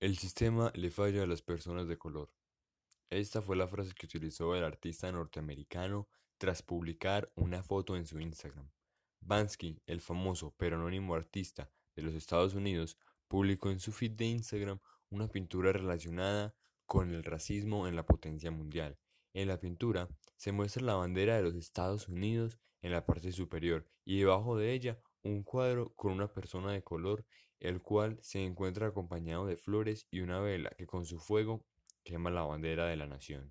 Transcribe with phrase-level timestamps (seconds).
[0.00, 2.32] El sistema le falla a las personas de color.
[3.10, 8.18] Esta fue la frase que utilizó el artista norteamericano tras publicar una foto en su
[8.20, 8.70] Instagram.
[9.20, 12.98] Bansky, el famoso pero anónimo artista de los Estados Unidos,
[13.28, 14.80] publicó en su feed de Instagram
[15.10, 16.54] una pintura relacionada
[16.86, 18.98] con el racismo en la potencia mundial.
[19.32, 23.88] En la pintura se muestra la bandera de los Estados Unidos en la parte superior
[24.04, 27.24] y debajo de ella un cuadro con una persona de color,
[27.64, 31.64] el cual se encuentra acompañado de flores y una vela que con su fuego
[32.04, 33.50] quema la bandera de la nación.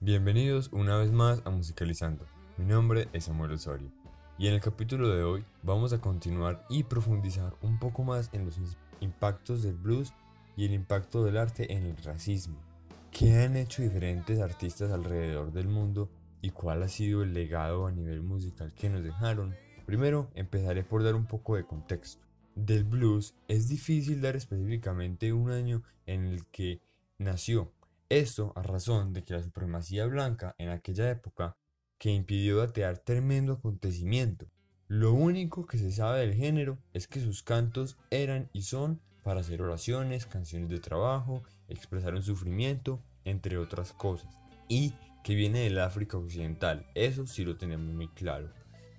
[0.00, 2.26] Bienvenidos una vez más a Musicalizando.
[2.58, 3.90] Mi nombre es Samuel Osorio
[4.36, 8.44] y en el capítulo de hoy vamos a continuar y profundizar un poco más en
[8.44, 8.60] los
[9.00, 10.12] impactos del blues
[10.56, 12.60] y el impacto del arte en el racismo.
[13.10, 16.10] ¿Qué han hecho diferentes artistas alrededor del mundo
[16.44, 19.56] y cuál ha sido el legado a nivel musical que nos dejaron?
[19.86, 22.22] Primero empezaré por dar un poco de contexto.
[22.54, 26.82] Del blues es difícil dar específicamente un año en el que
[27.16, 27.72] nació.
[28.10, 31.56] Esto a razón de que la supremacía blanca en aquella época
[31.96, 34.46] que impidió datear tremendo acontecimiento.
[34.86, 39.40] Lo único que se sabe del género es que sus cantos eran y son para
[39.40, 44.28] hacer oraciones, canciones de trabajo, expresar un sufrimiento, entre otras cosas.
[44.68, 44.94] Y
[45.24, 48.50] que viene del África Occidental, eso sí lo tenemos muy claro.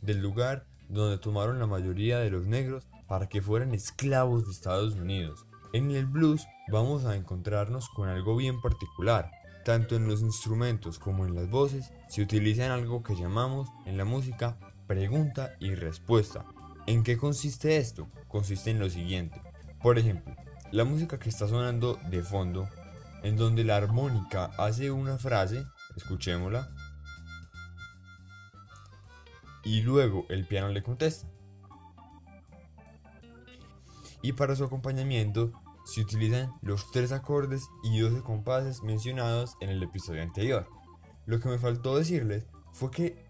[0.00, 4.94] Del lugar donde tomaron la mayoría de los negros para que fueran esclavos de Estados
[4.94, 5.44] Unidos.
[5.74, 9.30] En el blues vamos a encontrarnos con algo bien particular.
[9.66, 14.06] Tanto en los instrumentos como en las voces se utilizan algo que llamamos en la
[14.06, 16.46] música pregunta y respuesta.
[16.86, 18.08] ¿En qué consiste esto?
[18.28, 19.42] Consiste en lo siguiente.
[19.82, 20.34] Por ejemplo,
[20.72, 22.66] la música que está sonando de fondo,
[23.22, 25.66] en donde la armónica hace una frase,
[25.96, 26.70] escuchémosla,
[29.64, 31.26] y luego el piano le contesta.
[34.22, 35.52] Y para su acompañamiento
[35.84, 40.68] se utilizan los tres acordes y 12 compases mencionados en el episodio anterior.
[41.26, 43.26] Lo que me faltó decirles fue que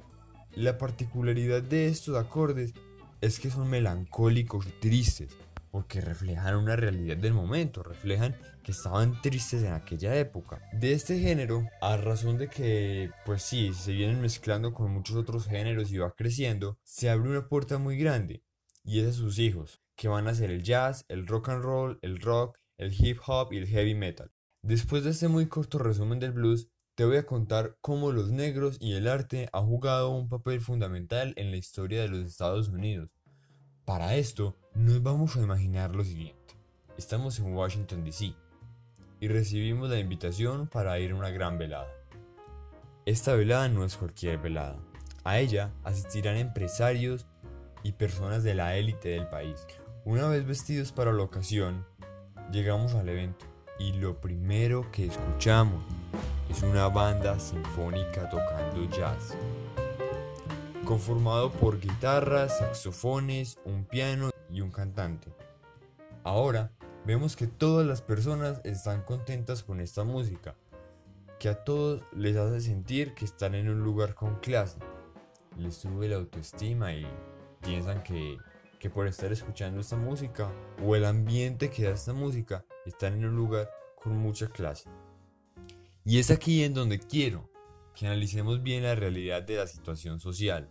[0.52, 2.74] la particularidad de estos acordes
[3.20, 5.36] es que son melancólicos y tristes,
[5.74, 10.62] porque reflejan una realidad del momento, reflejan que estaban tristes en aquella época.
[10.72, 15.48] De este género, a razón de que, pues sí, se vienen mezclando con muchos otros
[15.48, 18.44] géneros y va creciendo, se abre una puerta muy grande,
[18.84, 21.98] y es a sus hijos, que van a ser el jazz, el rock and roll,
[22.02, 24.30] el rock, el hip hop y el heavy metal.
[24.62, 28.76] Después de este muy corto resumen del blues, te voy a contar cómo los negros
[28.78, 33.10] y el arte han jugado un papel fundamental en la historia de los Estados Unidos.
[33.84, 36.56] Para esto, nos vamos a imaginar lo siguiente.
[36.98, 38.34] Estamos en Washington, D.C.
[39.20, 41.88] y recibimos la invitación para ir a una gran velada.
[43.06, 44.76] Esta velada no es cualquier velada.
[45.22, 47.26] A ella asistirán empresarios
[47.84, 49.64] y personas de la élite del país.
[50.04, 51.86] Una vez vestidos para la ocasión,
[52.50, 53.46] llegamos al evento
[53.78, 55.84] y lo primero que escuchamos
[56.50, 59.34] es una banda sinfónica tocando jazz,
[60.84, 65.32] conformado por guitarras, saxofones, un piano y un cantante.
[66.22, 66.72] Ahora
[67.04, 70.54] vemos que todas las personas están contentas con esta música,
[71.38, 74.78] que a todos les hace sentir que están en un lugar con clase,
[75.58, 77.06] les sube la autoestima y
[77.60, 78.38] piensan que,
[78.78, 80.50] que por estar escuchando esta música
[80.82, 83.68] o el ambiente que da esta música están en un lugar
[84.00, 84.88] con mucha clase.
[86.04, 87.50] Y es aquí en donde quiero
[87.94, 90.68] que analicemos bien la realidad de la situación social,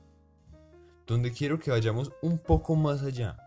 [1.05, 3.37] donde quiero que vayamos un poco más allá,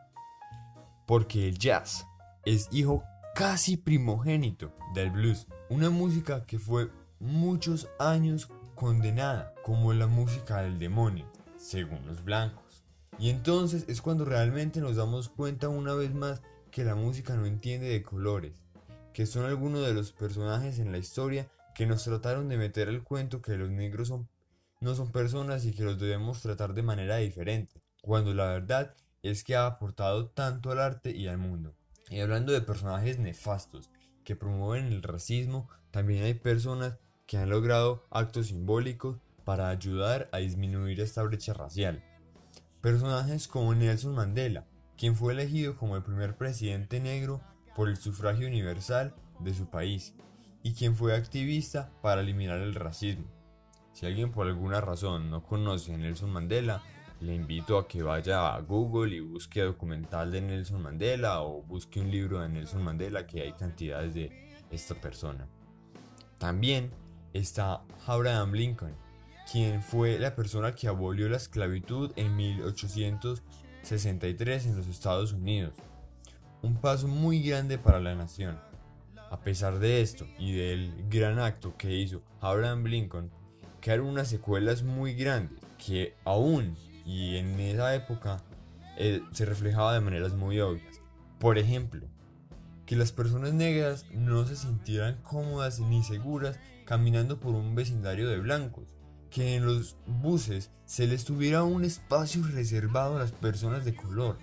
[1.07, 2.07] porque el jazz
[2.45, 6.91] es hijo casi primogénito del blues, una música que fue
[7.21, 12.85] muchos años condenada como la música del demonio, según los blancos.
[13.19, 17.47] Y entonces es cuando realmente nos damos cuenta una vez más que la música no
[17.47, 18.63] entiende de colores,
[19.15, 23.03] que son algunos de los personajes en la historia que nos trataron de meter el
[23.03, 24.13] cuento que los negros
[24.81, 28.95] no son personas y que los debemos tratar de manera diferente, cuando la verdad
[29.29, 31.75] es que ha aportado tanto al arte y al mundo.
[32.09, 33.91] Y hablando de personajes nefastos
[34.25, 40.39] que promueven el racismo, también hay personas que han logrado actos simbólicos para ayudar a
[40.39, 42.03] disminuir esta brecha racial.
[42.81, 47.41] Personajes como Nelson Mandela, quien fue elegido como el primer presidente negro
[47.75, 50.15] por el sufragio universal de su país
[50.63, 53.27] y quien fue activista para eliminar el racismo.
[53.93, 56.83] Si alguien por alguna razón no conoce a Nelson Mandela,
[57.21, 62.01] le invito a que vaya a Google y busque documental de Nelson Mandela o busque
[62.01, 64.31] un libro de Nelson Mandela que hay cantidades de
[64.71, 65.47] esta persona.
[66.39, 66.91] También
[67.33, 68.95] está Abraham Lincoln,
[69.51, 73.43] quien fue la persona que abolió la esclavitud en 1800
[73.87, 75.75] 1963 en los Estados Unidos.
[76.63, 78.59] Un paso muy grande para la nación.
[79.31, 83.31] A pesar de esto y del gran acto que hizo Abraham Lincoln,
[83.81, 88.43] quedaron unas secuelas muy grandes que aún y en esa época
[88.99, 91.01] eh, se reflejaba de maneras muy obvias.
[91.39, 92.07] Por ejemplo,
[92.85, 98.39] que las personas negras no se sintieran cómodas ni seguras caminando por un vecindario de
[98.39, 98.85] blancos,
[99.31, 104.39] que en los buses se les tuviera un espacio reservado a las personas de color,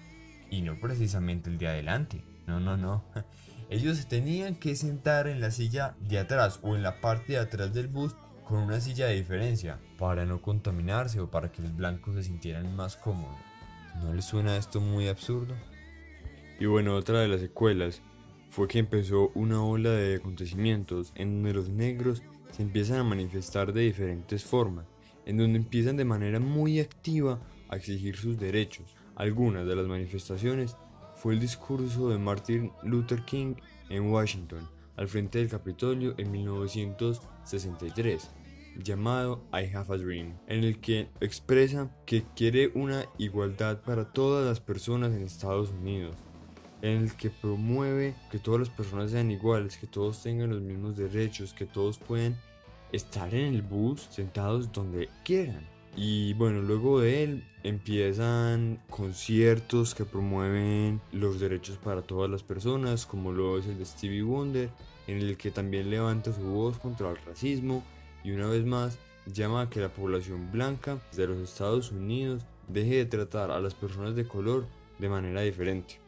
[0.49, 3.03] y no precisamente el de adelante, no, no, no.
[3.69, 7.39] Ellos se tenían que sentar en la silla de atrás o en la parte de
[7.39, 8.13] atrás del bus
[8.43, 12.75] con una silla de diferencia para no contaminarse o para que los blancos se sintieran
[12.75, 13.37] más cómodos.
[14.01, 15.55] ¿No les suena esto muy absurdo?
[16.59, 18.01] Y bueno, otra de las secuelas
[18.49, 23.73] fue que empezó una ola de acontecimientos en donde los negros se empiezan a manifestar
[23.73, 24.85] de diferentes formas,
[25.25, 27.39] en donde empiezan de manera muy activa
[27.69, 28.95] a exigir sus derechos.
[29.15, 30.77] Algunas de las manifestaciones
[31.15, 33.55] fue el discurso de Martin Luther King
[33.89, 38.29] en Washington, al frente del Capitolio en 1963,
[38.83, 44.45] llamado I Have a Dream, en el que expresa que quiere una igualdad para todas
[44.45, 46.15] las personas en Estados Unidos
[46.83, 50.97] en el que promueve que todas las personas sean iguales, que todos tengan los mismos
[50.97, 52.35] derechos, que todos pueden
[52.91, 55.72] estar en el bus sentados donde quieran.
[55.95, 63.05] Y bueno, luego de él empiezan conciertos que promueven los derechos para todas las personas,
[63.05, 64.69] como lo es el de Stevie Wonder,
[65.07, 67.83] en el que también levanta su voz contra el racismo
[68.23, 72.95] y una vez más llama a que la población blanca de los Estados Unidos deje
[72.95, 74.65] de tratar a las personas de color
[74.99, 75.99] de manera diferente.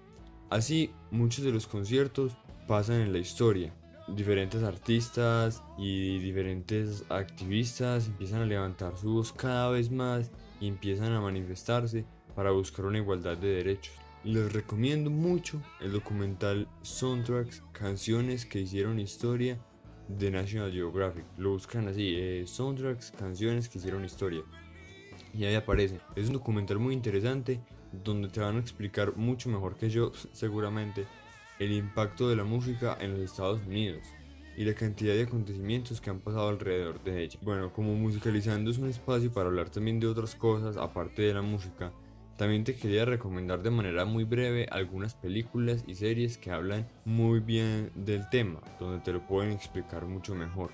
[0.49, 2.33] Así, muchos de los conciertos
[2.67, 3.73] pasan en la historia.
[4.07, 10.31] Diferentes artistas y diferentes activistas empiezan a levantar su voz cada vez más
[10.61, 12.05] y empiezan a manifestarse
[12.35, 13.95] para buscar una igualdad de derechos.
[14.23, 19.57] Les recomiendo mucho el documental Soundtracks, canciones que hicieron historia
[20.07, 21.25] de National Geographic.
[21.37, 24.43] Lo buscan así, eh, Soundtracks, canciones que hicieron historia.
[25.33, 25.99] Y ahí aparece.
[26.15, 27.59] Es un documental muy interesante
[27.91, 31.05] donde te van a explicar mucho mejor que yo, seguramente,
[31.59, 34.03] el impacto de la música en los Estados Unidos
[34.57, 37.39] y la cantidad de acontecimientos que han pasado alrededor de ella.
[37.41, 41.41] Bueno, como musicalizando es un espacio para hablar también de otras cosas aparte de la
[41.41, 41.91] música,
[42.37, 47.39] también te quería recomendar de manera muy breve algunas películas y series que hablan muy
[47.39, 50.71] bien del tema, donde te lo pueden explicar mucho mejor.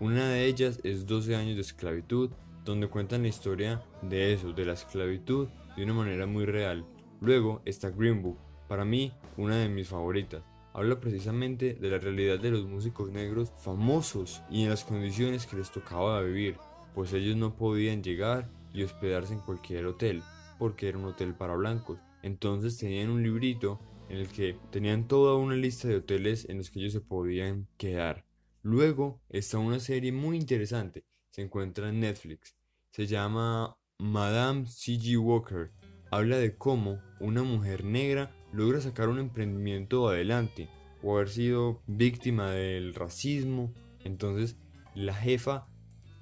[0.00, 2.30] Una de ellas es 12 años de esclavitud,
[2.64, 6.84] donde cuentan la historia de eso, de la esclavitud de una manera muy real.
[7.20, 10.42] Luego está Green Book, para mí una de mis favoritas.
[10.72, 15.56] Habla precisamente de la realidad de los músicos negros famosos y en las condiciones que
[15.56, 16.56] les tocaba vivir,
[16.94, 20.22] pues ellos no podían llegar y hospedarse en cualquier hotel,
[20.58, 21.98] porque era un hotel para blancos.
[22.22, 23.80] Entonces tenían un librito
[24.10, 27.68] en el que tenían toda una lista de hoteles en los que ellos se podían
[27.78, 28.26] quedar.
[28.62, 32.56] Luego está una serie muy interesante, se encuentra en Netflix,
[32.90, 35.16] se llama Madame C.G.
[35.18, 35.72] Walker
[36.10, 40.68] habla de cómo una mujer negra logra sacar un emprendimiento adelante
[41.02, 43.72] o haber sido víctima del racismo.
[44.02, 44.56] Entonces
[44.94, 45.68] la jefa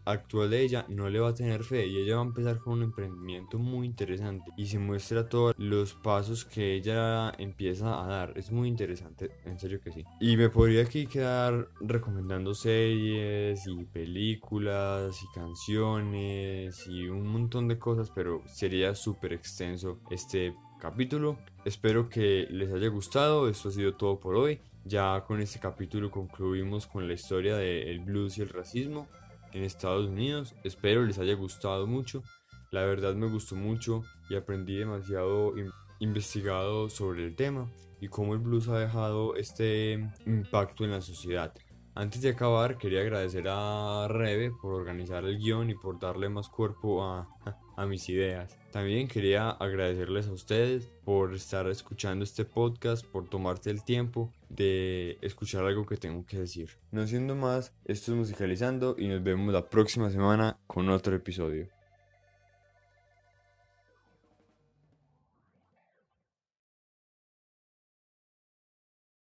[0.04, 2.74] actual de ella no le va a tener fe y ella va a empezar con
[2.74, 8.32] un emprendimiento muy interesante y se muestra todos los pasos que ella empieza a dar.
[8.36, 10.04] Es muy interesante, en serio que sí.
[10.20, 17.78] Y me podría aquí quedar recomendando series y películas y canciones y un montón de
[17.78, 21.38] cosas, pero sería súper extenso este capítulo.
[21.64, 23.48] Espero que les haya gustado.
[23.48, 24.60] Esto ha sido todo por hoy.
[24.84, 29.08] Ya con este capítulo concluimos con la historia del blues y el racismo
[29.54, 30.54] en Estados Unidos.
[30.64, 32.22] Espero les haya gustado mucho.
[32.70, 35.54] La verdad me gustó mucho y aprendí demasiado
[36.00, 37.70] investigado sobre el tema
[38.00, 41.54] y cómo el blues ha dejado este impacto en la sociedad.
[41.94, 46.48] Antes de acabar, quería agradecer a Rebe por organizar el guion y por darle más
[46.48, 47.28] cuerpo a,
[47.76, 48.58] a mis ideas.
[48.72, 55.18] También quería agradecerles a ustedes por estar escuchando este podcast, por tomarte el tiempo de
[55.22, 56.70] escuchar algo que tengo que decir.
[56.90, 61.68] No siendo más, esto es musicalizando y nos vemos la próxima semana con otro episodio.